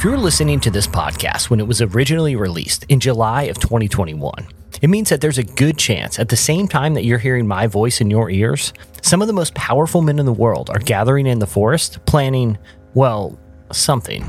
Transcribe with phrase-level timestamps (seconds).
[0.00, 4.32] If you're listening to this podcast when it was originally released in July of 2021,
[4.80, 7.66] it means that there's a good chance at the same time that you're hearing my
[7.66, 11.26] voice in your ears, some of the most powerful men in the world are gathering
[11.26, 12.56] in the forest planning,
[12.94, 13.38] well,
[13.72, 14.22] something.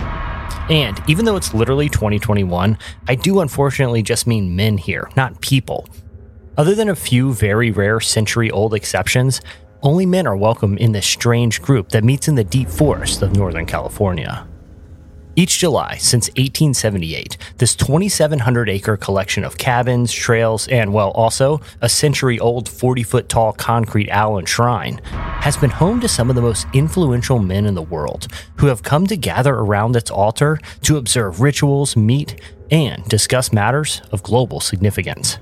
[0.69, 2.77] And even though it's literally 2021,
[3.07, 5.87] I do unfortunately just mean men here, not people.
[6.57, 9.39] Other than a few very rare century old exceptions,
[9.83, 13.37] only men are welcome in this strange group that meets in the deep forest of
[13.37, 14.45] Northern California.
[15.35, 21.87] Each July since 1878, this 2,700 acre collection of cabins, trails, and, well, also a
[21.87, 26.35] century old 40 foot tall concrete owl and shrine has been home to some of
[26.35, 30.59] the most influential men in the world who have come to gather around its altar
[30.81, 35.37] to observe rituals, meet, and discuss matters of global significance.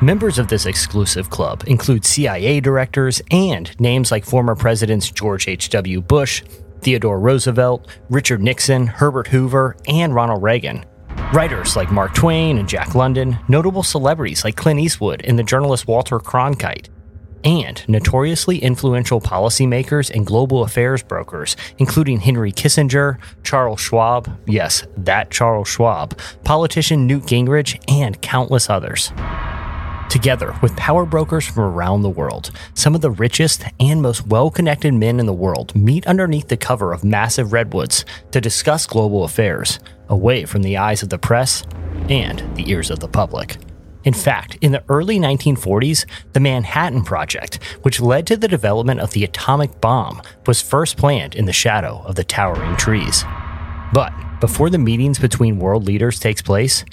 [0.00, 6.02] Members of this exclusive club include CIA directors and names like former Presidents George H.W.
[6.02, 6.42] Bush,
[6.80, 10.84] Theodore Roosevelt, Richard Nixon, Herbert Hoover, and Ronald Reagan.
[11.32, 15.88] Writers like Mark Twain and Jack London, notable celebrities like Clint Eastwood and the journalist
[15.88, 16.88] Walter Cronkite,
[17.44, 25.30] and notoriously influential policymakers and global affairs brokers, including Henry Kissinger, Charles Schwab, yes, that
[25.30, 29.12] Charles Schwab, politician Newt Gingrich, and countless others.
[30.08, 34.50] Together with power brokers from around the world, some of the richest and most well
[34.50, 39.24] connected men in the world meet underneath the cover of massive redwoods to discuss global
[39.24, 41.64] affairs, away from the eyes of the press
[42.08, 43.56] and the ears of the public.
[44.04, 49.10] In fact, in the early 1940s, the Manhattan Project, which led to the development of
[49.10, 53.24] the atomic bomb, was first planned in the shadow of the towering trees.
[53.92, 56.84] But before the meetings between world leaders takes place,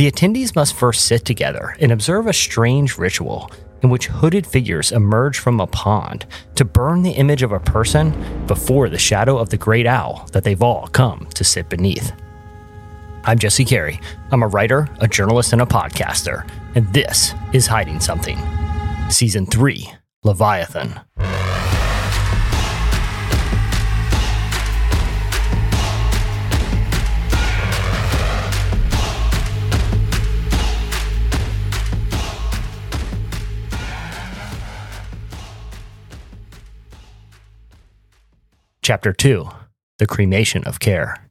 [0.00, 3.50] the attendees must first sit together and observe a strange ritual
[3.82, 8.14] in which hooded figures emerge from a pond to burn the image of a person
[8.46, 12.14] before the shadow of the great owl that they've all come to sit beneath.
[13.24, 14.00] I'm Jesse Carey.
[14.30, 18.38] I'm a writer, a journalist, and a podcaster, and this is Hiding Something.
[19.10, 19.86] Season 3
[20.24, 20.98] Leviathan.
[38.82, 39.46] Chapter 2
[39.98, 41.28] The Cremation of Care.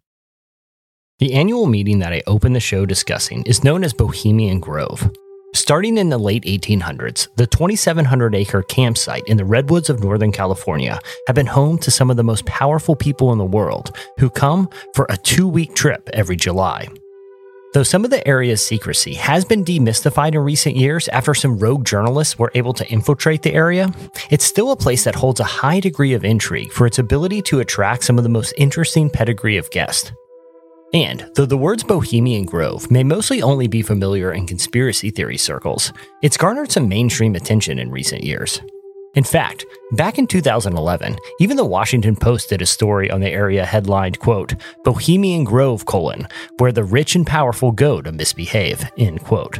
[1.17, 5.09] The annual meeting that I open the show discussing is known as Bohemian Grove.
[5.55, 10.99] Starting in the late 1800s, the 2,700 acre campsite in the redwoods of Northern California
[11.25, 14.69] had been home to some of the most powerful people in the world who come
[14.93, 16.87] for a two week trip every July.
[17.71, 21.85] Though some of the area's secrecy has been demystified in recent years after some rogue
[21.85, 23.93] journalists were able to infiltrate the area,
[24.31, 27.59] it's still a place that holds a high degree of intrigue for its ability to
[27.59, 30.11] attract some of the most interesting pedigree of guests.
[30.95, 35.93] And though the words Bohemian Grove may mostly only be familiar in conspiracy theory circles,
[36.23, 38.59] it's garnered some mainstream attention in recent years.
[39.19, 43.65] In fact, back in 2011, even the Washington Post did a story on the area
[43.65, 44.53] headlined, quote,
[44.85, 46.25] Bohemian Grove, colon,
[46.57, 49.59] where the rich and powerful go to misbehave, end quote.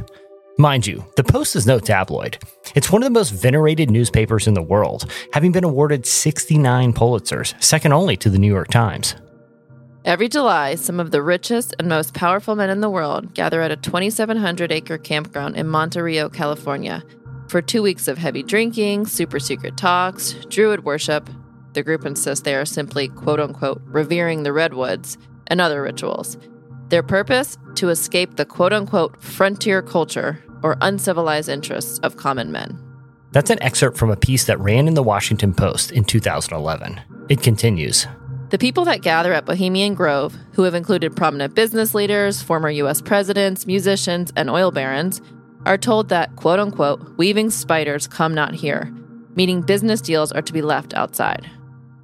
[0.57, 2.37] Mind you, the Post is no tabloid.
[2.73, 7.61] It's one of the most venerated newspapers in the world, having been awarded 69 Pulitzers,
[7.61, 9.15] second only to the New York Times.
[10.05, 13.71] Every July, some of the richest and most powerful men in the world gather at
[13.71, 17.03] a 2,700 acre campground in Monte Rio, California,
[17.49, 21.29] for two weeks of heavy drinking, super secret talks, druid worship,
[21.73, 25.17] the group insists they are simply quote unquote revering the redwoods,
[25.47, 26.37] and other rituals.
[26.89, 27.57] Their purpose?
[27.75, 32.77] To escape the quote unquote frontier culture or uncivilized interests of common men.
[33.31, 36.99] That's an excerpt from a piece that ran in the Washington Post in 2011.
[37.29, 38.07] It continues.
[38.49, 43.01] The people that gather at Bohemian Grove, who have included prominent business leaders, former U.S.
[43.01, 45.21] presidents, musicians, and oil barons,
[45.65, 48.93] are told that, quote unquote, weaving spiders come not here,
[49.35, 51.49] meaning business deals are to be left outside.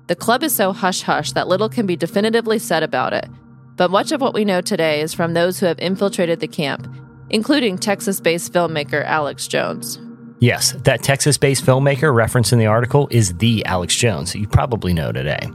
[0.07, 3.27] The club is so hush hush that little can be definitively said about it,
[3.75, 6.87] but much of what we know today is from those who have infiltrated the camp,
[7.29, 9.99] including Texas based filmmaker Alex Jones.
[10.39, 14.93] Yes, that Texas based filmmaker referenced in the article is the Alex Jones you probably
[14.93, 15.49] know today.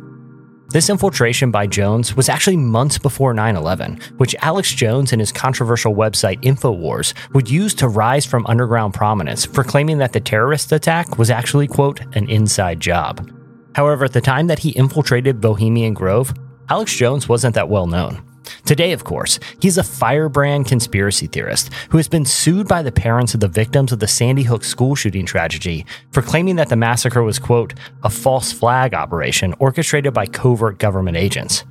[0.72, 5.32] This infiltration by Jones was actually months before 9 11, which Alex Jones and his
[5.32, 10.70] controversial website InfoWars would use to rise from underground prominence for claiming that the terrorist
[10.70, 13.28] attack was actually, quote, an inside job.
[13.74, 16.32] However, at the time that he infiltrated Bohemian Grove,
[16.68, 18.22] Alex Jones wasn't that well known.
[18.64, 23.34] Today, of course, he's a firebrand conspiracy theorist who has been sued by the parents
[23.34, 27.22] of the victims of the Sandy Hook school shooting tragedy for claiming that the massacre
[27.22, 31.64] was, quote, a false flag operation orchestrated by covert government agents.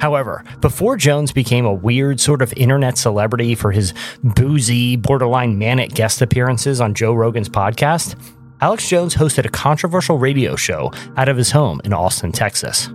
[0.00, 5.94] However, before Jones became a weird sort of internet celebrity for his boozy, borderline manic
[5.94, 8.14] guest appearances on Joe Rogan's podcast,
[8.60, 12.88] Alex Jones hosted a controversial radio show out of his home in Austin, Texas.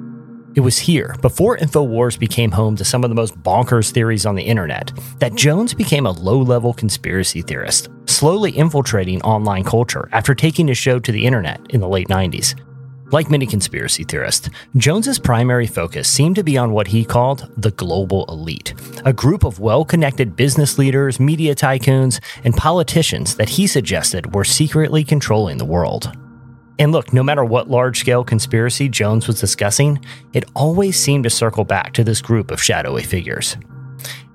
[0.53, 4.35] It was here, before InfoWars became home to some of the most bonkers theories on
[4.35, 10.35] the internet, that Jones became a low level conspiracy theorist, slowly infiltrating online culture after
[10.35, 12.59] taking his show to the internet in the late 90s.
[13.13, 17.71] Like many conspiracy theorists, Jones's primary focus seemed to be on what he called the
[17.71, 18.73] global elite,
[19.05, 25.05] a group of well-connected business leaders, media tycoons, and politicians that he suggested were secretly
[25.05, 26.11] controlling the world.
[26.81, 31.29] And look, no matter what large scale conspiracy Jones was discussing, it always seemed to
[31.29, 33.55] circle back to this group of shadowy figures.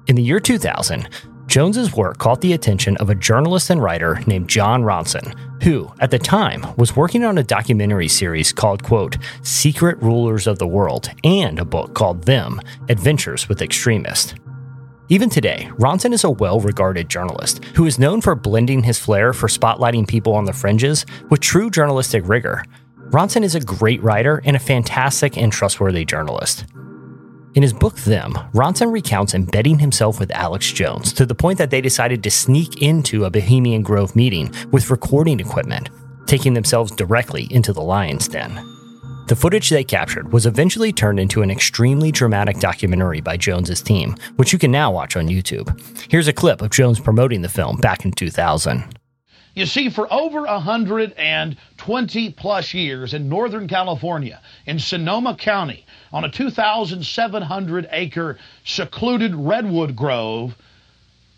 [0.07, 1.09] In the year 2000,
[1.49, 5.35] Jones's work caught the attention of a journalist and writer named Jon Ronson,
[5.65, 10.61] who, at the time, was working on a documentary series called, quote, Secret Rulers of
[10.61, 14.35] the World, and a book called Them Adventures with Extremists.
[15.09, 19.33] Even today, Ronson is a well regarded journalist who is known for blending his flair
[19.33, 22.65] for spotlighting people on the fringes with true journalistic rigor.
[23.11, 26.65] Ronson is a great writer and a fantastic and trustworthy journalist.
[27.55, 31.71] In his book Them, Ronson recounts embedding himself with Alex Jones to the point that
[31.71, 35.89] they decided to sneak into a Bohemian Grove meeting with recording equipment,
[36.27, 38.76] taking themselves directly into the lion's den.
[39.27, 44.15] The footage they captured was eventually turned into an extremely dramatic documentary by Jones's team,
[44.37, 45.69] which you can now watch on YouTube.
[46.09, 48.97] Here's a clip of Jones promoting the film back in 2000.
[49.55, 56.31] You see, for over 120 plus years in Northern California, in Sonoma County, on a
[56.31, 60.55] 2,700 acre secluded redwood grove,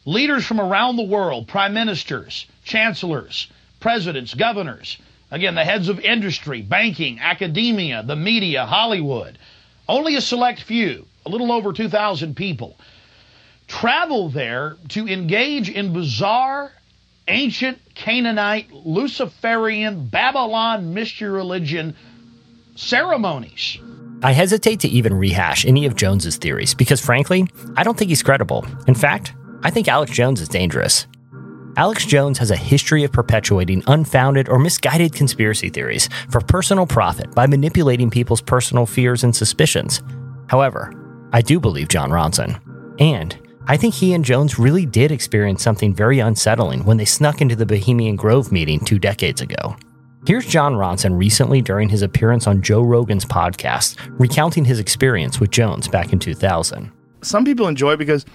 [0.04, 3.48] leaders from around the world, prime ministers, chancellors,
[3.80, 4.98] presidents, governors,
[5.30, 9.38] again, the heads of industry, banking, academia, the media, Hollywood,
[9.88, 12.78] only a select few, a little over 2,000 people,
[13.66, 16.72] travel there to engage in bizarre
[17.28, 21.94] ancient Canaanite, Luciferian, Babylon mystery religion
[22.74, 23.78] ceremonies.
[24.22, 27.46] I hesitate to even rehash any of Jones's theories because, frankly,
[27.76, 28.66] I don't think he's credible.
[28.86, 29.32] In fact,
[29.62, 31.06] I think Alex Jones is dangerous.
[31.78, 37.32] Alex Jones has a history of perpetuating unfounded or misguided conspiracy theories for personal profit
[37.36, 40.02] by manipulating people's personal fears and suspicions.
[40.48, 40.92] However,
[41.32, 42.60] I do believe Jon Ronson.
[42.98, 43.38] And
[43.68, 47.54] I think he and Jones really did experience something very unsettling when they snuck into
[47.54, 49.76] the Bohemian Grove meeting two decades ago.
[50.26, 55.52] Here's Jon Ronson recently during his appearance on Joe Rogan's podcast, recounting his experience with
[55.52, 56.90] Jones back in 2000.
[57.22, 58.26] Some people enjoy because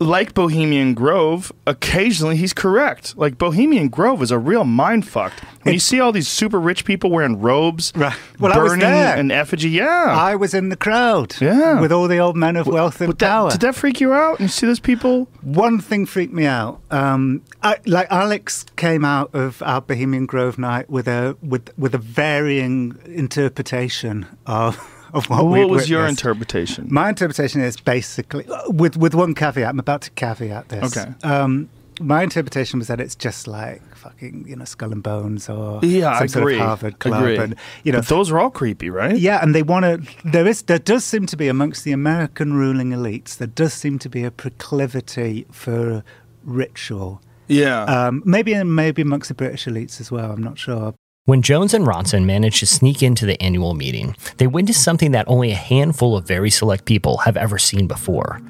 [0.00, 3.16] like Bohemian Grove, occasionally he's correct.
[3.16, 5.40] Like Bohemian Grove is a real mind fucked.
[5.62, 8.14] When you see all these super rich people wearing robes, Right.
[8.38, 9.16] Well, I was burning there.
[9.16, 10.06] an effigy, yeah.
[10.08, 11.80] I was in the crowd Yeah.
[11.80, 13.50] with all the old men of wealth and Would that- power.
[13.50, 14.40] did that freak you out?
[14.40, 15.28] You see those people?
[15.42, 16.80] One thing freaked me out.
[16.90, 21.94] Um, I, like Alex came out of our Bohemian Grove night with a with with
[21.94, 24.76] a varying interpretation of
[25.12, 26.86] of what, What was your interpretation?
[26.90, 29.68] My interpretation is basically with with one caveat.
[29.68, 30.96] I'm about to caveat this.
[30.96, 31.12] Okay.
[31.22, 31.68] Um,
[32.00, 36.14] my interpretation was that it's just like fucking you know Skull and Bones or yeah,
[36.14, 36.54] some I sort agree.
[36.54, 37.36] of Harvard club, Agree.
[37.38, 39.16] and you know But those are all creepy, right?
[39.18, 40.30] yeah, and they want to.
[40.30, 43.98] There is, there does seem to be amongst the American ruling elites, there does seem
[44.00, 46.04] to be a proclivity for
[46.44, 47.20] ritual.
[47.48, 47.84] Yeah.
[47.84, 50.30] Um, maybe, maybe amongst the British elites as well.
[50.30, 50.94] I'm not sure.
[51.28, 55.28] When Jones and Ronson managed to sneak into the annual meeting, they witnessed something that
[55.28, 58.40] only a handful of very select people have ever seen before.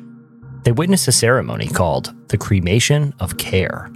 [0.62, 3.90] They witnessed a ceremony called the Cremation of Care.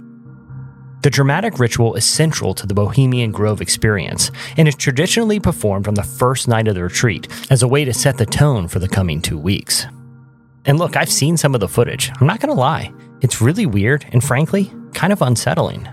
[1.01, 5.93] The dramatic ritual is central to the Bohemian Grove experience and is traditionally performed on
[5.93, 8.89] the first night of the retreat as a way to set the tone for the
[8.89, 9.85] coming two weeks.
[10.65, 12.11] And look, I've seen some of the footage.
[12.19, 15.87] I'm not going to lie, it's really weird and frankly, kind of unsettling.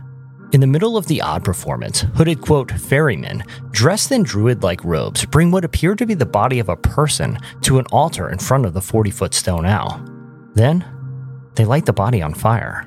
[0.52, 5.24] In the middle of the odd performance, hooded, quote, ferrymen, dressed in druid like robes,
[5.24, 8.66] bring what appear to be the body of a person to an altar in front
[8.66, 10.04] of the 40 foot stone owl.
[10.54, 10.84] Then,
[11.54, 12.84] they light the body on fire.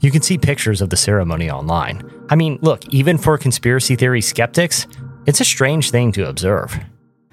[0.00, 2.10] You can see pictures of the ceremony online.
[2.28, 4.88] I mean, look, even for conspiracy theory skeptics,
[5.26, 6.76] it's a strange thing to observe.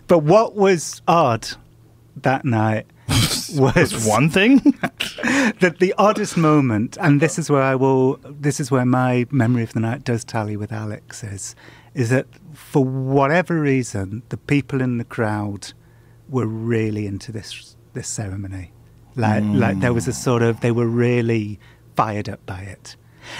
[0.05, 1.47] But what was odd
[2.17, 2.85] that night
[3.55, 4.59] was one thing.
[5.59, 9.63] that the oddest moment, and this is where I will, this is where my memory
[9.63, 11.55] of the night does tally with Alex's,
[11.93, 15.73] is that for whatever reason, the people in the crowd
[16.29, 18.71] were really into this this ceremony.
[19.15, 19.57] Like, hmm.
[19.57, 21.59] like there was a sort of, they were really
[21.95, 22.95] fired up by it.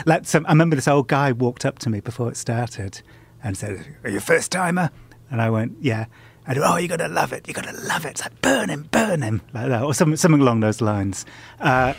[0.05, 3.01] Like some, I remember this old guy walked up to me before it started
[3.43, 4.89] and said, "Are you a first timer?"
[5.29, 6.05] And I went, "Yeah."
[6.49, 7.47] Oh, you're going to love it.
[7.47, 8.11] You're going to love it.
[8.11, 11.25] It's like burn him, burn him, like that, or something, something along those lines.
[11.59, 11.93] Uh,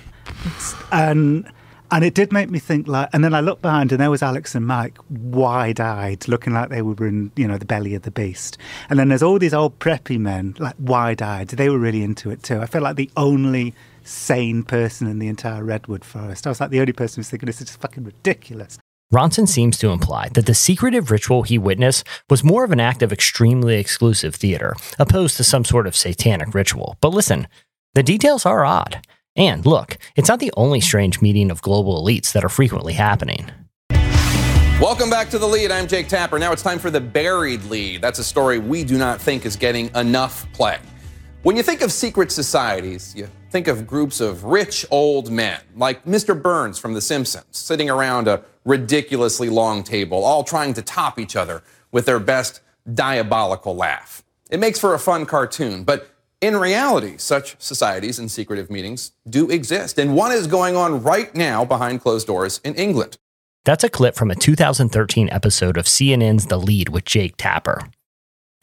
[0.91, 1.51] and
[1.91, 3.09] and it did make me think like.
[3.13, 6.83] And then I looked behind, and there was Alex and Mike, wide-eyed, looking like they
[6.83, 8.59] were in you know the belly of the beast.
[8.91, 11.49] And then there's all these old preppy men, like wide-eyed.
[11.49, 12.61] They were really into it too.
[12.61, 16.47] I felt like the only sane person in the entire redwood forest.
[16.47, 18.79] I was like the only person who's thinking this is fucking ridiculous.
[19.13, 23.01] Ronson seems to imply that the secretive ritual he witnessed was more of an act
[23.03, 26.99] of extremely exclusive theater, opposed to some sort of satanic ritual.
[27.01, 27.49] But listen,
[27.95, 29.01] the details are odd.
[29.35, 33.51] And look, it's not the only strange meeting of global elites that are frequently happening.
[34.79, 35.71] Welcome back to the lead.
[35.71, 36.39] I'm Jake Tapper.
[36.39, 38.03] Now it's time for the buried lead.
[38.03, 40.81] That's a story we do not think is getting enough play.
[41.45, 46.05] When you think of secret societies, you think of groups of rich old men, like
[46.05, 46.41] Mr.
[46.41, 51.35] Burns from The Simpsons, sitting around a ridiculously long table, all trying to top each
[51.35, 52.61] other with their best
[52.93, 54.23] diabolical laugh.
[54.51, 56.11] It makes for a fun cartoon, but
[56.43, 61.35] in reality, such societies and secretive meetings do exist, and one is going on right
[61.35, 63.17] now behind closed doors in England.
[63.65, 67.89] That's a clip from a 2013 episode of CNN's The Lead with Jake Tapper.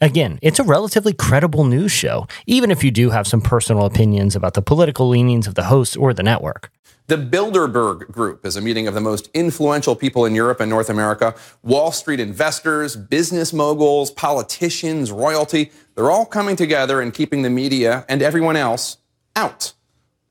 [0.00, 4.36] Again, it's a relatively credible news show, even if you do have some personal opinions
[4.36, 6.70] about the political leanings of the host or the network.
[7.08, 10.90] The Bilderberg Group is a meeting of the most influential people in Europe and North
[10.90, 11.36] America.
[11.62, 18.04] Wall Street investors, business moguls, politicians, royalty, they're all coming together and keeping the media
[18.08, 18.96] and everyone else
[19.36, 19.72] out.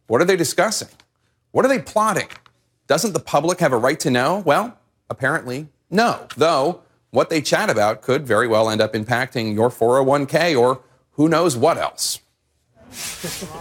[0.08, 0.89] What are they discussing?
[1.51, 2.27] What are they plotting?
[2.88, 4.44] Doesn't the public have a right to know?
[4.46, 4.77] Well,
[5.10, 6.27] apparently, no.
[6.36, 11.29] Though, what they chat about could very well end up impacting your 401k or who
[11.29, 12.20] knows what else.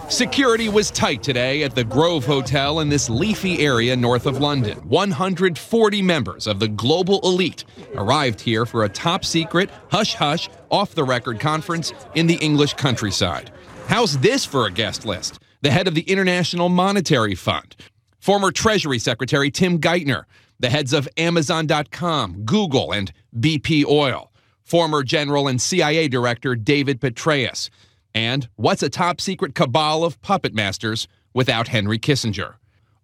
[0.09, 4.77] Security was tight today at the Grove Hotel in this leafy area north of London.
[4.87, 7.65] 140 members of the global elite
[7.95, 12.73] arrived here for a top secret, hush hush, off the record conference in the English
[12.75, 13.51] countryside.
[13.87, 15.39] How's this for a guest list?
[15.61, 17.75] The head of the International Monetary Fund,
[18.19, 20.23] former Treasury Secretary Tim Geithner,
[20.59, 24.31] the heads of Amazon.com, Google, and BP Oil,
[24.63, 27.69] former General and CIA Director David Petraeus,
[28.15, 32.55] and what's a top secret cabal of puppet masters without Henry Kissinger?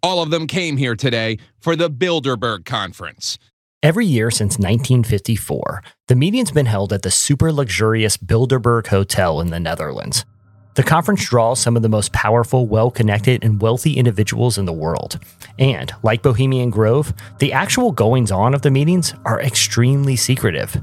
[0.01, 3.37] All of them came here today for the Bilderberg Conference.
[3.83, 9.51] Every year since 1954, the meeting's been held at the super luxurious Bilderberg Hotel in
[9.51, 10.25] the Netherlands.
[10.75, 14.71] The conference draws some of the most powerful, well connected, and wealthy individuals in the
[14.71, 15.19] world.
[15.59, 20.81] And, like Bohemian Grove, the actual goings on of the meetings are extremely secretive.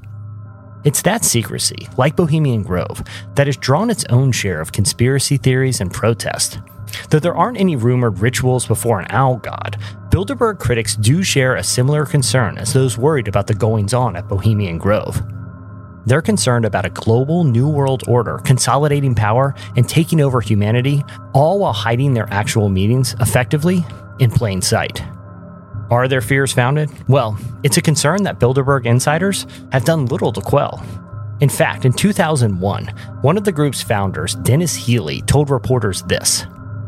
[0.85, 3.03] It's that secrecy, like Bohemian Grove,
[3.35, 6.61] that has drawn its own share of conspiracy theories and protest.
[7.11, 9.77] Though there aren't any rumored rituals before an owl god,
[10.11, 14.29] Bilderberg critics do share a similar concern as those worried about the goings on at
[14.29, 15.21] Bohemian Grove.
[16.07, 21.05] They're concerned about a global New World Order consolidating power and taking over humanity,
[21.35, 23.85] all while hiding their actual meetings effectively
[24.19, 25.03] in plain sight.
[25.91, 26.91] Are their fears founded?
[27.09, 30.85] Well, it's a concern that Bilderberg insiders have done little to quell.
[31.41, 32.89] In fact, in 2001,
[33.23, 36.45] one of the group's founders, Denis Healey, told reporters this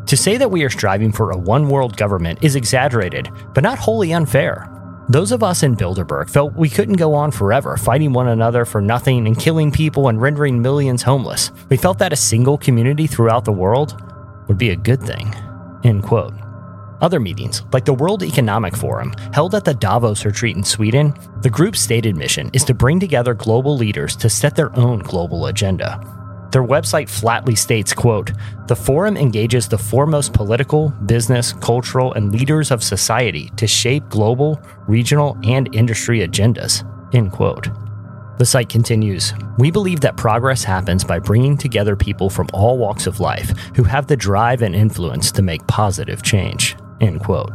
[0.07, 3.79] To say that we are striving for a one world government is exaggerated, but not
[3.79, 4.67] wholly unfair.
[5.09, 8.81] Those of us in Bilderberg felt we couldn't go on forever fighting one another for
[8.81, 11.51] nothing and killing people and rendering millions homeless.
[11.69, 14.01] We felt that a single community throughout the world
[14.47, 15.35] would be a good thing.
[15.85, 16.40] End quote.
[17.01, 21.49] Other meetings, like the World Economic Forum, held at the Davos retreat in Sweden, the
[21.49, 25.99] group's stated mission is to bring together global leaders to set their own global agenda.
[26.53, 28.33] Their website flatly states, quote,
[28.67, 34.61] "The forum engages the foremost political, business, cultural, and leaders of society to shape global,
[34.87, 37.71] regional, and industry agendas." End quote.
[38.39, 43.07] The site continues We believe that progress happens by bringing together people from all walks
[43.07, 46.77] of life who have the drive and influence to make positive change.
[47.01, 47.53] End quote.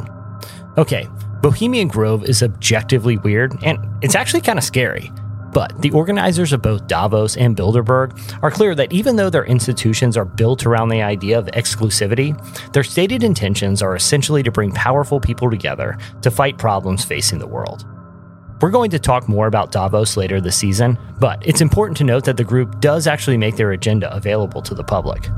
[0.78, 1.08] Okay,
[1.40, 5.12] Bohemian Grove is objectively weird, and it's actually kind of scary.
[5.52, 8.12] But the organizers of both Davos and Bilderberg
[8.42, 12.36] are clear that even though their institutions are built around the idea of exclusivity,
[12.72, 17.46] their stated intentions are essentially to bring powerful people together to fight problems facing the
[17.46, 17.86] world.
[18.60, 22.24] We're going to talk more about Davos later this season, but it's important to note
[22.24, 25.28] that the group does actually make their agenda available to the public.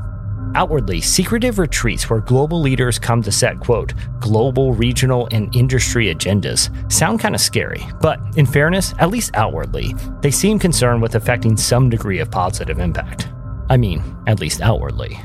[0.55, 6.69] Outwardly, secretive retreats where global leaders come to set, quote, global, regional, and industry agendas
[6.91, 11.55] sound kind of scary, but in fairness, at least outwardly, they seem concerned with affecting
[11.55, 13.29] some degree of positive impact.
[13.69, 15.19] I mean, at least outwardly.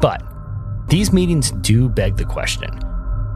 [0.00, 0.22] But
[0.88, 2.70] these meetings do beg the question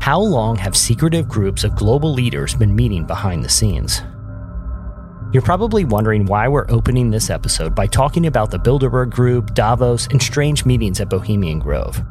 [0.01, 4.03] how long have secretive groups of global leaders been meeting behind the scenes?
[5.33, 10.07] You're probably wondering why we're opening this episode by talking about the Bilderberg Group, Davos,
[10.09, 12.03] and strange meetings at Bohemian Grove.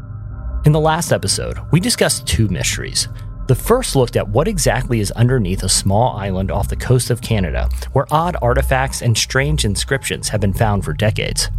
[0.65, 3.07] In the last episode, we discussed two mysteries.
[3.47, 7.21] The first looked at what exactly is underneath a small island off the coast of
[7.21, 11.49] Canada, where odd artifacts and strange inscriptions have been found for decades.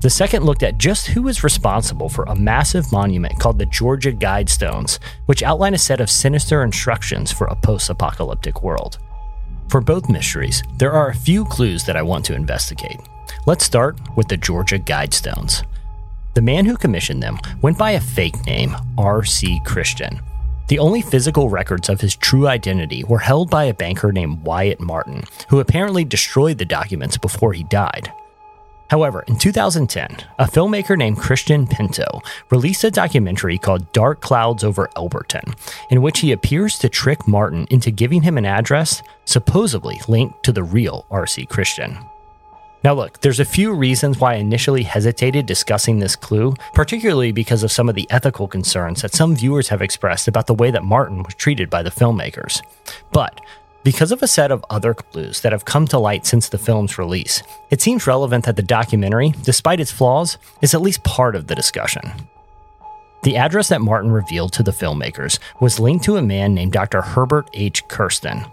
[0.00, 4.12] The second looked at just who is responsible for a massive monument called the Georgia
[4.12, 8.96] Guidestones, which outline a set of sinister instructions for a post apocalyptic world.
[9.72, 13.00] For both mysteries, there are a few clues that I want to investigate.
[13.46, 15.64] Let's start with the Georgia Guidestones.
[16.34, 19.62] The man who commissioned them went by a fake name, R.C.
[19.64, 20.20] Christian.
[20.68, 24.78] The only physical records of his true identity were held by a banker named Wyatt
[24.78, 28.12] Martin, who apparently destroyed the documents before he died.
[28.92, 32.20] However, in 2010, a filmmaker named Christian Pinto
[32.50, 35.54] released a documentary called Dark Clouds Over Elberton,
[35.88, 40.52] in which he appears to trick Martin into giving him an address supposedly linked to
[40.52, 41.46] the real R.C.
[41.46, 42.00] Christian.
[42.84, 47.62] Now, look, there's a few reasons why I initially hesitated discussing this clue, particularly because
[47.62, 50.84] of some of the ethical concerns that some viewers have expressed about the way that
[50.84, 52.60] Martin was treated by the filmmakers.
[53.10, 53.40] But
[53.84, 56.98] because of a set of other clues that have come to light since the film's
[56.98, 61.48] release, it seems relevant that the documentary, despite its flaws, is at least part of
[61.48, 62.12] the discussion.
[63.24, 67.02] The address that Martin revealed to the filmmakers was linked to a man named Dr.
[67.02, 67.86] Herbert H.
[67.86, 68.44] Kersten.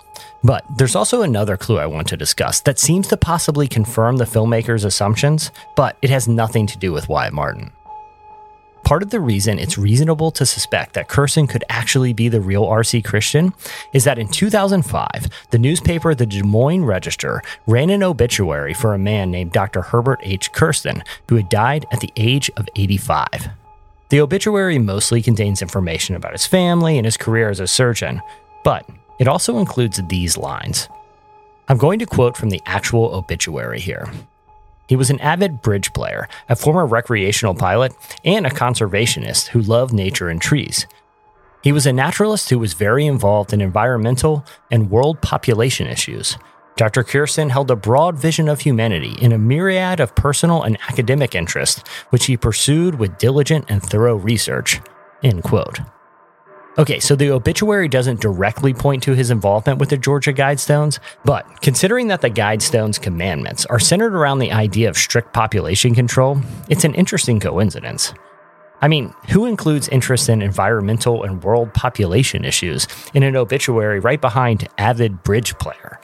[0.44, 4.26] But there's also another clue I want to discuss that seems to possibly confirm the
[4.26, 7.72] filmmakers' assumptions, but it has nothing to do with Wyatt Martin.
[8.90, 12.66] Part of the reason it's reasonable to suspect that Kersten could actually be the real
[12.66, 13.04] R.C.
[13.04, 13.54] Christian
[13.94, 18.98] is that in 2005, the newspaper The Des Moines Register ran an obituary for a
[18.98, 19.84] man named Dr.
[19.84, 20.52] Herbert H.
[20.54, 23.50] Kersten, who had died at the age of 85.
[24.10, 28.24] The obituary mostly contains information about his family and his career as a surgeon,
[28.64, 30.90] but it also includes these lines.
[31.68, 34.12] I'm going to quote from the actual obituary here.
[34.90, 37.94] He was an avid bridge player, a former recreational pilot,
[38.26, 40.88] and a conservationist who loved nature and trees.
[41.64, 46.40] He was a naturalist who was very involved in environmental and world population issues.
[46.76, 47.04] Dr.
[47.04, 51.84] Kersten held a broad vision of humanity in a myriad of personal and academic interests,
[52.10, 54.82] which he pursued with diligent and thorough research.
[55.22, 55.82] End quote.
[56.78, 61.62] Okay, so the obituary doesn't directly point to his involvement with the Georgia Guidestones, but
[61.62, 66.86] considering that the Guidestones commandments are centered around the idea of strict population control, it's
[66.86, 68.14] an interesting coincidence.
[68.82, 74.22] I mean, who includes interest in environmental and world population issues in an obituary right
[74.22, 76.00] behind avid bridge player?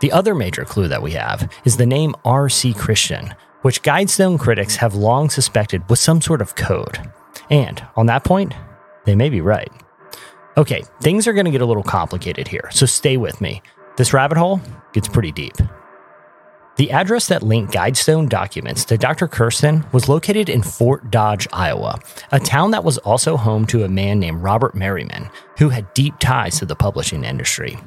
[0.00, 2.72] The other major clue that we have is the name R.C.
[2.72, 7.10] Christian, which Guidestone critics have long suspected was some sort of code.
[7.50, 8.54] And on that point,
[9.04, 9.72] they may be right.
[10.58, 13.62] Okay, things are going to get a little complicated here, so stay with me.
[13.96, 14.60] This rabbit hole
[14.92, 15.54] gets pretty deep.
[16.74, 19.28] The address that linked Guidestone documents to Dr.
[19.28, 22.00] Kersten was located in Fort Dodge, Iowa,
[22.32, 26.18] a town that was also home to a man named Robert Merriman, who had deep
[26.18, 27.78] ties to the publishing industry.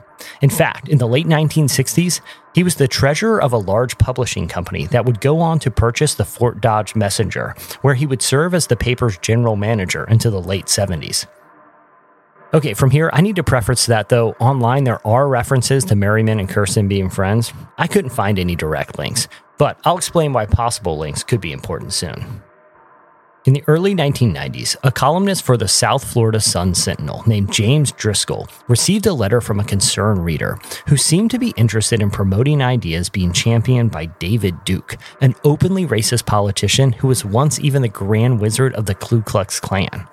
[0.42, 2.22] In fact, in the late 1960s,
[2.56, 6.16] he was the treasurer of a large publishing company that would go on to purchase
[6.16, 10.42] the Fort Dodge Messenger, where he would serve as the paper's general manager until the
[10.42, 11.28] late 70s.
[12.54, 16.38] Okay, from here, I need to preface that though online there are references to Merriman
[16.38, 17.54] and Kersten being friends.
[17.78, 21.94] I couldn't find any direct links, but I'll explain why possible links could be important
[21.94, 22.42] soon.
[23.46, 28.50] In the early 1990s, a columnist for the South Florida Sun Sentinel named James Driscoll
[28.68, 33.10] received a letter from a concerned reader who seemed to be interested in promoting ideas
[33.10, 38.42] being championed by David Duke, an openly racist politician who was once even the Grand
[38.42, 40.06] Wizard of the Ku Klux Klan.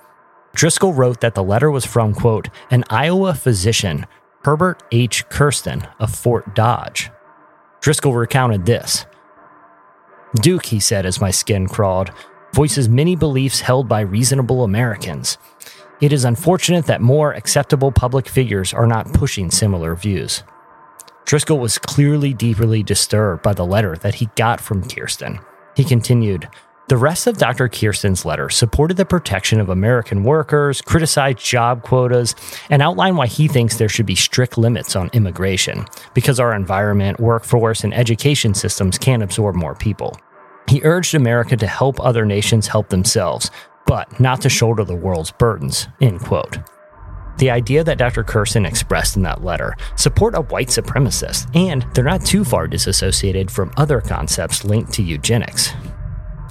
[0.58, 4.06] Driscoll wrote that the letter was from, quote, an Iowa physician,
[4.42, 5.28] Herbert H.
[5.28, 7.12] Kersten of Fort Dodge.
[7.80, 9.06] Driscoll recounted this
[10.34, 12.10] Duke, he said as my skin crawled,
[12.52, 15.38] voices many beliefs held by reasonable Americans.
[16.00, 20.42] It is unfortunate that more acceptable public figures are not pushing similar views.
[21.24, 25.38] Driscoll was clearly deeply disturbed by the letter that he got from Kersten.
[25.76, 26.48] He continued,
[26.88, 27.68] the rest of Dr.
[27.68, 32.34] Kersten's letter supported the protection of American workers, criticized job quotas,
[32.70, 37.20] and outlined why he thinks there should be strict limits on immigration, because our environment,
[37.20, 40.18] workforce, and education systems can't absorb more people.
[40.66, 43.50] He urged America to help other nations help themselves,
[43.86, 45.88] but not to shoulder the world's burdens.
[46.00, 46.58] End quote.
[47.36, 48.24] The idea that Dr.
[48.24, 53.50] Kersten expressed in that letter support a white supremacist, and they're not too far disassociated
[53.50, 55.72] from other concepts linked to eugenics.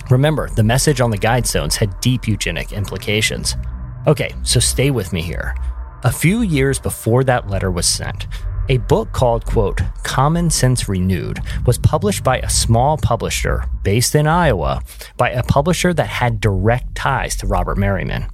[0.09, 3.55] Remember, the message on the Guidestones had deep eugenic implications.
[4.07, 5.53] Okay, so stay with me here.
[6.03, 8.27] A few years before that letter was sent,
[8.69, 14.27] A book called, quote, Common Sense Renewed was published by a small publisher based in
[14.27, 14.81] Iowa
[15.17, 18.27] by a publisher that had direct ties to Robert Merriman.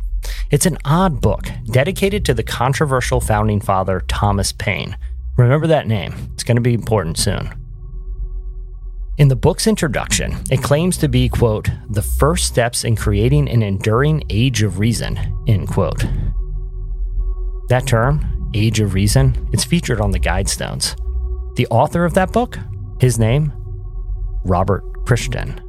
[0.51, 4.97] It's an odd book dedicated to the controversial founding father Thomas Paine.
[5.37, 7.62] Remember that name, it's going to be important soon.
[9.19, 13.61] In the book's introduction, it claims to be, quote, the first steps in creating an
[13.61, 16.03] enduring age of reason, end quote.
[17.69, 20.95] That term, age of reason, is featured on the Guidestones.
[21.57, 22.57] The author of that book,
[22.99, 23.53] his name,
[24.45, 25.61] Robert Christian.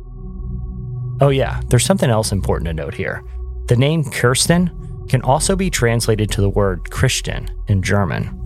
[1.21, 3.23] Oh, yeah, there's something else important to note here.
[3.69, 4.71] The name Kersten
[5.11, 8.41] can also be translated to the word Christian in German.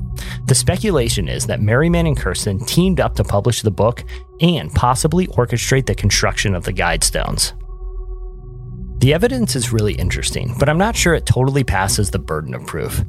[0.47, 4.05] The speculation is that Merriman and Kersten teamed up to publish the book
[4.41, 7.53] and possibly orchestrate the construction of the Guidestones.
[9.01, 12.67] The evidence is really interesting, but I'm not sure it totally passes the burden of
[12.67, 13.05] proof.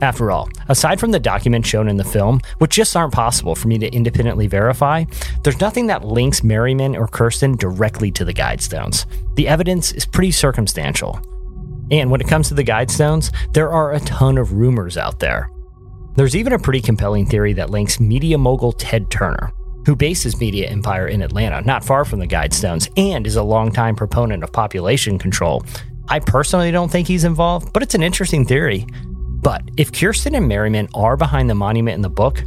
[0.00, 3.66] After all, aside from the documents shown in the film, which just aren't possible for
[3.66, 5.04] me to independently verify,
[5.42, 9.06] there's nothing that links Merriman or Kersten directly to the Guidestones.
[9.34, 11.20] The evidence is pretty circumstantial.
[11.90, 15.50] And when it comes to the Guidestones, there are a ton of rumors out there.
[16.18, 19.52] There's even a pretty compelling theory that links media mogul Ted Turner,
[19.86, 23.42] who based his media empire in Atlanta, not far from the Guidestones, and is a
[23.44, 25.62] longtime proponent of population control.
[26.08, 28.84] I personally don't think he's involved, but it's an interesting theory.
[29.44, 32.42] But if Kersten and Merriman are behind the monument in the book,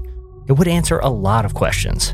[0.50, 2.14] it would answer a lot of questions.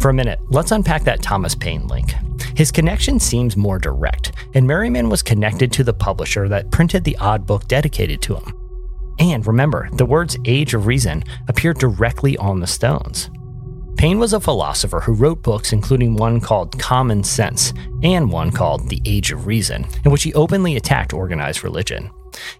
[0.00, 2.14] For a minute, let's unpack that Thomas Paine link.
[2.56, 7.18] His connection seems more direct, and Merriman was connected to the publisher that printed the
[7.18, 8.57] odd book dedicated to him.
[9.18, 13.30] And remember, the words Age of Reason appear directly on the stones.
[13.96, 17.72] Paine was a philosopher who wrote books, including one called Common Sense
[18.04, 22.08] and one called The Age of Reason, in which he openly attacked organized religion.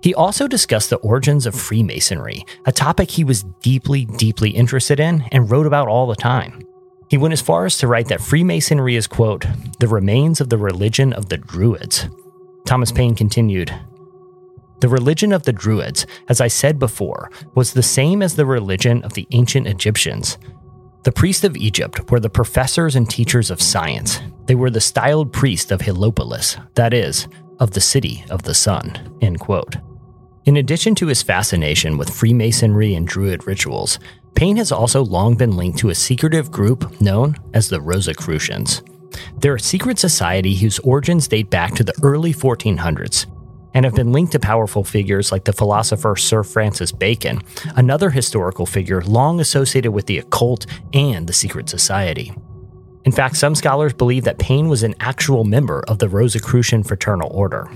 [0.02, 5.24] He also discussed the origins of Freemasonry, a topic he was deeply, deeply interested in
[5.30, 6.60] and wrote about all the time.
[7.08, 9.46] He went as far as to write that Freemasonry is, quote,
[9.78, 12.08] the remains of the religion of the Druids.
[12.66, 13.72] Thomas Paine continued,
[14.80, 19.02] the religion of the Druids, as I said before, was the same as the religion
[19.02, 20.38] of the ancient Egyptians.
[21.04, 24.20] The priests of Egypt were the professors and teachers of science.
[24.46, 27.26] They were the styled priests of Heliopolis, that is,
[27.58, 29.16] of the city of the sun.
[29.20, 29.76] End quote.
[30.44, 33.98] In addition to his fascination with Freemasonry and Druid rituals,
[34.34, 38.82] Paine has also long been linked to a secretive group known as the Rosicrucians.
[39.38, 43.26] They're a secret society whose origins date back to the early 1400s
[43.74, 47.42] and have been linked to powerful figures like the philosopher Sir Francis Bacon,
[47.76, 52.32] another historical figure long associated with the occult and the secret society.
[53.04, 57.30] In fact, some scholars believe that Paine was an actual member of the Rosicrucian fraternal
[57.32, 57.70] order.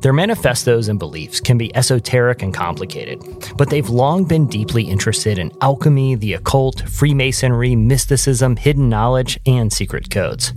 [0.00, 3.20] Their manifestos and beliefs can be esoteric and complicated,
[3.56, 9.72] but they've long been deeply interested in alchemy, the occult, Freemasonry, mysticism, hidden knowledge, and
[9.72, 10.52] secret codes.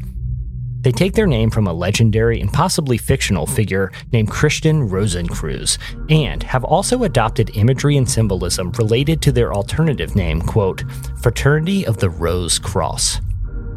[0.82, 5.78] They take their name from a legendary and possibly fictional figure named Christian Rosenkreuz,
[6.10, 10.84] and have also adopted imagery and symbolism related to their alternative name, quote,
[11.22, 13.22] Fraternity of the Rose Cross.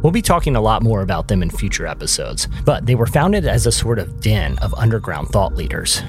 [0.03, 3.47] We'll be talking a lot more about them in future episodes, but they were founded
[3.47, 6.03] as a sort of den of underground thought leaders.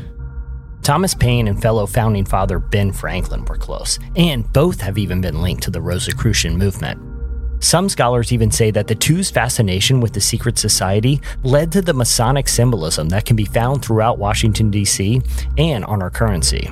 [0.81, 5.41] Thomas Paine and fellow founding father Ben Franklin were close, and both have even been
[5.41, 7.14] linked to the Rosicrucian movement.
[7.59, 11.93] Some scholars even say that the two's fascination with the secret society led to the
[11.93, 15.21] Masonic symbolism that can be found throughout Washington, D.C.
[15.57, 16.69] and on our currency.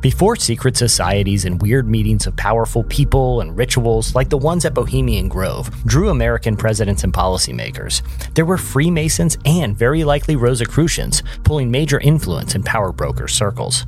[0.00, 4.74] Before secret societies and weird meetings of powerful people and rituals like the ones at
[4.74, 8.02] Bohemian Grove drew American presidents and policymakers,
[8.34, 13.86] there were Freemasons and very likely Rosicrucians pulling major influence in power broker circles.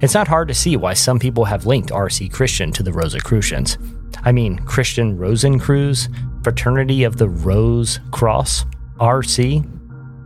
[0.00, 2.28] It's not hard to see why some people have linked R.C.
[2.28, 3.78] Christian to the Rosicrucians.
[4.24, 6.08] I mean, Christian Rosenkreuz,
[6.42, 8.64] Fraternity of the Rose Cross,
[8.98, 9.66] RC.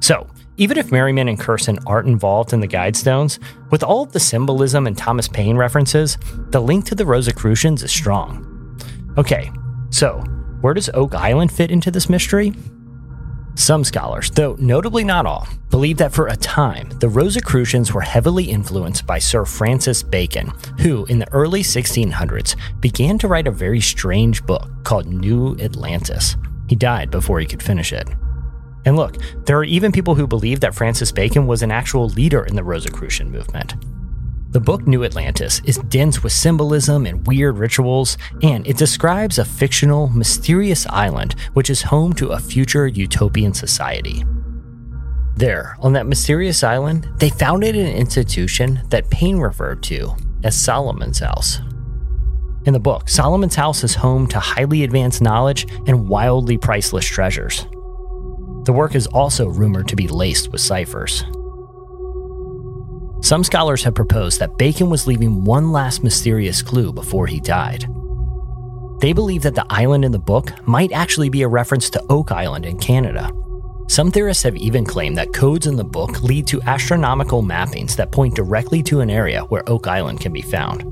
[0.02, 3.38] So, even if Merriman and Kersten aren't involved in the Guidestones,
[3.70, 6.18] with all of the symbolism and Thomas Paine references,
[6.50, 8.48] the link to the Rosicrucians is strong.
[9.16, 9.50] Okay,
[9.90, 10.18] so
[10.60, 12.52] where does Oak Island fit into this mystery?
[13.54, 18.44] Some scholars, though notably not all, believe that for a time the Rosicrucians were heavily
[18.44, 23.80] influenced by Sir Francis Bacon, who, in the early 1600s, began to write a very
[23.80, 26.36] strange book called New Atlantis.
[26.68, 28.08] He died before he could finish it.
[28.84, 32.44] And look, there are even people who believe that Francis Bacon was an actual leader
[32.44, 33.74] in the Rosicrucian movement.
[34.52, 39.46] The book New Atlantis is dense with symbolism and weird rituals, and it describes a
[39.46, 44.26] fictional, mysterious island which is home to a future utopian society.
[45.36, 51.20] There, on that mysterious island, they founded an institution that Paine referred to as Solomon's
[51.20, 51.58] House.
[52.66, 57.66] In the book, Solomon's house is home to highly advanced knowledge and wildly priceless treasures.
[58.64, 61.24] The work is also rumored to be laced with ciphers.
[63.32, 67.86] Some scholars have proposed that Bacon was leaving one last mysterious clue before he died.
[68.98, 72.30] They believe that the island in the book might actually be a reference to Oak
[72.30, 73.30] Island in Canada.
[73.88, 78.12] Some theorists have even claimed that codes in the book lead to astronomical mappings that
[78.12, 80.84] point directly to an area where Oak Island can be found.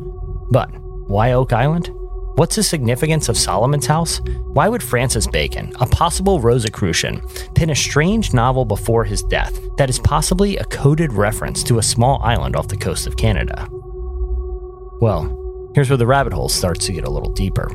[0.51, 0.71] But
[1.09, 1.91] why Oak Island?
[2.37, 4.21] What's the significance of Solomon's house?
[4.53, 7.21] Why would Francis Bacon, a possible Rosicrucian,
[7.55, 11.83] pen a strange novel before his death that is possibly a coded reference to a
[11.83, 13.69] small island off the coast of Canada?
[15.01, 17.71] Well, here's where the rabbit hole starts to get a little deeper.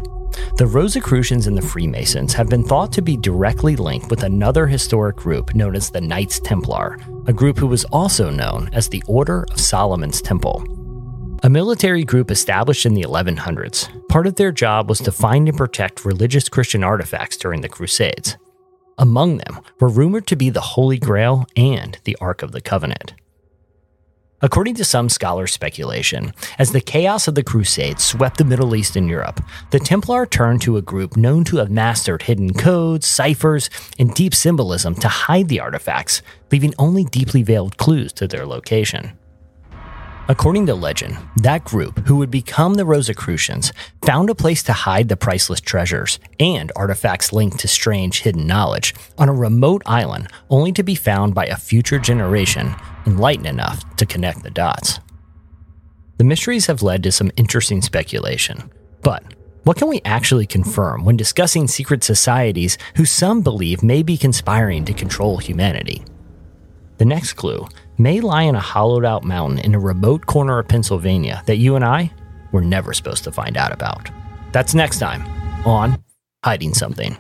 [0.58, 5.16] The Rosicrucians and the Freemasons have been thought to be directly linked with another historic
[5.16, 9.46] group known as the Knights Templar, a group who was also known as the Order
[9.52, 10.66] of Solomon's Temple.
[11.44, 15.58] A military group established in the 1100s, part of their job was to find and
[15.58, 18.38] protect religious Christian artifacts during the Crusades.
[18.98, 23.14] Among them were rumored to be the Holy Grail and the Ark of the Covenant.
[24.42, 28.96] According to some scholars' speculation, as the chaos of the Crusades swept the Middle East
[28.96, 33.70] and Europe, the Templar turned to a group known to have mastered hidden codes, ciphers,
[34.00, 36.22] and deep symbolism to hide the artifacts,
[36.52, 39.18] leaving only deeply veiled clues to their location.
[40.28, 45.08] According to legend, that group, who would become the Rosicrucians, found a place to hide
[45.08, 50.72] the priceless treasures and artifacts linked to strange hidden knowledge on a remote island, only
[50.72, 52.74] to be found by a future generation
[53.06, 55.00] enlightened enough to connect the dots.
[56.18, 58.72] The mysteries have led to some interesting speculation,
[59.04, 59.24] but
[59.62, 64.86] what can we actually confirm when discussing secret societies who some believe may be conspiring
[64.86, 66.04] to control humanity?
[66.98, 70.68] The next clue may lie in a hollowed out mountain in a remote corner of
[70.68, 72.12] Pennsylvania that you and I
[72.52, 74.10] were never supposed to find out about.
[74.52, 75.24] That's next time
[75.66, 76.02] on
[76.44, 77.18] Hiding Something.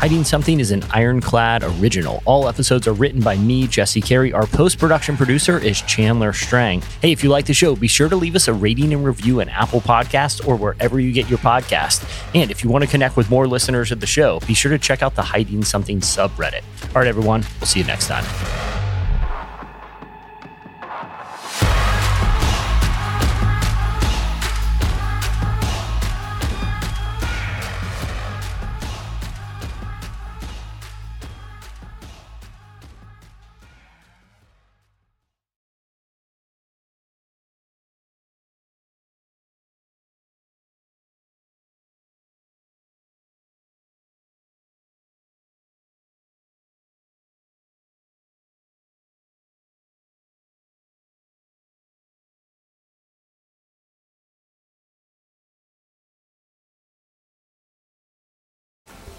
[0.00, 2.22] Hiding Something is an ironclad original.
[2.24, 4.32] All episodes are written by me, Jesse Carey.
[4.32, 6.82] Our post production producer is Chandler Strang.
[7.02, 9.40] Hey, if you like the show, be sure to leave us a rating and review
[9.40, 12.08] in Apple Podcasts or wherever you get your podcast.
[12.32, 14.78] And if you want to connect with more listeners of the show, be sure to
[14.78, 16.62] check out the Hiding Something subreddit.
[16.94, 18.77] All right, everyone, we'll see you next time.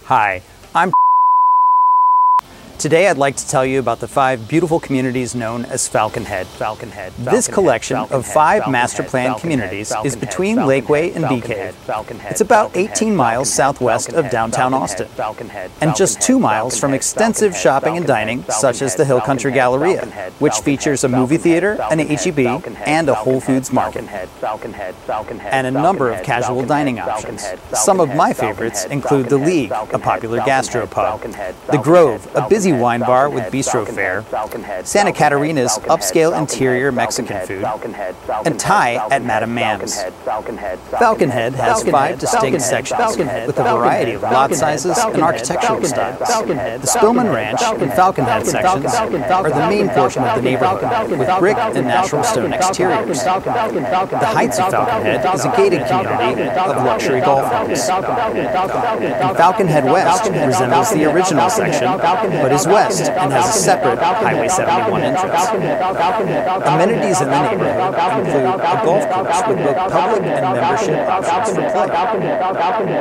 [0.10, 0.42] Hi,
[0.74, 0.92] I'm
[2.80, 6.48] Today I'd like to tell you about the five beautiful communities known as Falcon Head.
[6.48, 7.12] Falcon Head.
[7.18, 11.76] this collection of five master planned communities is between Lakeway and Bee Cave.
[12.30, 15.10] It's about 18 miles southwest of downtown Austin,
[15.82, 20.06] and just two miles from extensive shopping and dining such as the Hill Country Galleria,
[20.40, 26.10] which features a movie theater, an HEB, and a Whole Foods market, and a number
[26.12, 27.46] of casual dining options.
[27.74, 31.20] Some of my favorites include the League, a popular gastropub,
[31.72, 34.24] the Grove, a busy wine bar with bistro fare,
[34.84, 37.64] Santa Catarina's upscale interior Mexican food,
[38.46, 40.02] and Thai at Madam Mam's.
[40.24, 46.20] Falcon Head has five distinct sections with a variety of lot sizes and architectural styles.
[46.20, 51.30] The Spillman Ranch and Falcon Head sections are the main portion of the neighborhood with
[51.40, 53.24] brick and natural stone exteriors.
[53.24, 57.90] The Heights of Falcon Head is a gated community of luxury golf homes.
[57.90, 64.00] And Falcon Head West resembles the original section, but is west and has a separate
[64.00, 65.48] Highway 71 entrance.
[66.66, 67.80] Amenities in the neighborhood
[68.20, 71.88] include a golf course with both public and membership options for play.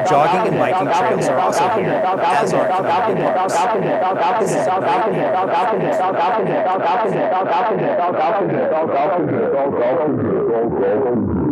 [0.08, 3.28] Jogging and biking trails are also here, as are community
[4.18, 4.38] parks.
[4.40, 4.66] This is
[10.68, 11.47] great.